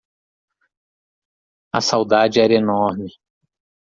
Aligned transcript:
A 1.73 1.79
saudade 1.79 2.39
era 2.41 2.55
enorme 2.55 3.07